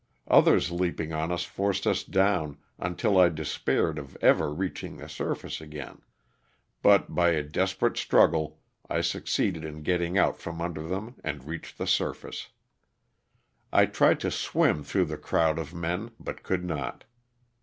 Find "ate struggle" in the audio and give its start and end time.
7.91-8.57